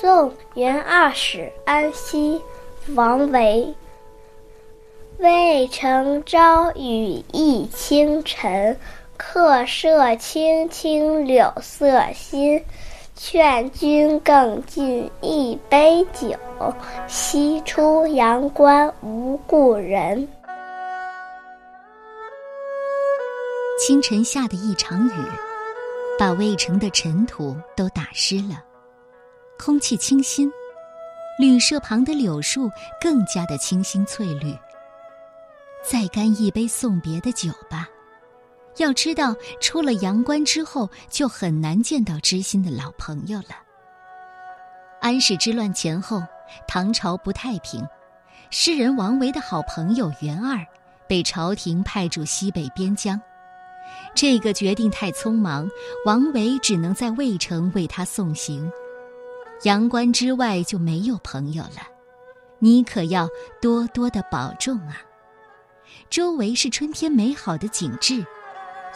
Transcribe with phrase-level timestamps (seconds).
[0.00, 2.40] 宋元二使安西，
[2.94, 3.74] 王维。
[5.18, 8.78] 渭城朝雨浥轻尘，
[9.16, 12.64] 客舍青青柳色新。
[13.16, 16.36] 劝君更尽一杯酒，
[17.08, 20.28] 西出阳关无故人。
[23.80, 25.10] 清晨下的一场雨，
[26.16, 28.62] 把渭城的尘土都打湿了。
[29.58, 30.50] 空气清新，
[31.38, 32.70] 旅社旁的柳树
[33.00, 34.56] 更加的清新翠绿。
[35.84, 37.88] 再干一杯送别的酒吧。
[38.76, 43.56] 要知道，出了阳关之后，就很难见到知心的老朋友了。
[45.00, 46.22] 安史之乱前后，
[46.68, 47.84] 唐朝不太平，
[48.50, 50.64] 诗人王维的好朋友元二
[51.08, 53.20] 被朝廷派驻西北边疆。
[54.14, 55.68] 这个决定太匆忙，
[56.06, 58.70] 王维只能在渭城为他送行。
[59.64, 61.82] 阳关之外就没有朋友了，
[62.60, 63.28] 你可要
[63.60, 65.02] 多多的保重啊！
[66.08, 68.24] 周围是春天美好的景致，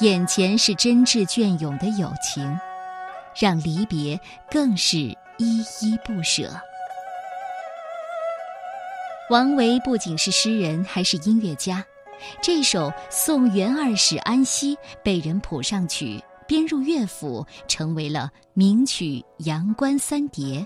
[0.00, 2.58] 眼前是真挚隽永的友情，
[3.40, 6.50] 让离别更是依依不舍。
[9.30, 11.84] 王维不仅是诗人，还是音乐家。
[12.42, 16.22] 这首《送元二使安西》被人谱上曲。
[16.50, 19.04] 编入乐府，成为了名曲
[19.46, 20.58] 《阳关三叠》，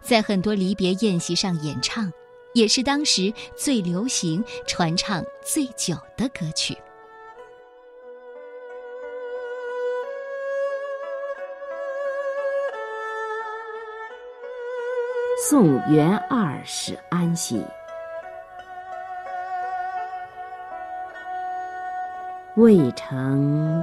[0.00, 2.08] 在很多离别宴席上演唱，
[2.54, 6.78] 也是当时最流行、传唱最久的歌曲。
[15.48, 17.60] 送元二使安西，
[22.54, 23.82] 渭城。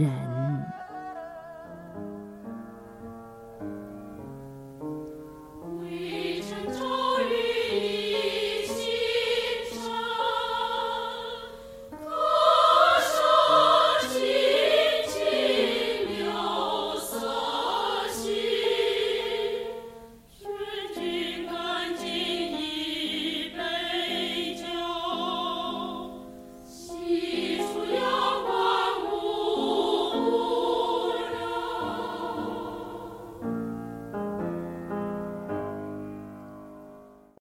[0.00, 0.39] 故人。